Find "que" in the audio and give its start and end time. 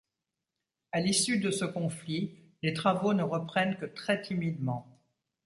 3.77-3.85